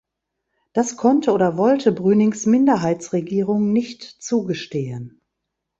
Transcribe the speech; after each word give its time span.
Das 0.73 0.97
konnte 0.97 1.29
oder 1.31 1.57
wollte 1.57 1.91
Brünings 1.91 2.47
Minderheitsregierung 2.47 3.71
nicht 3.71 4.01
zugestehen. 4.01 5.21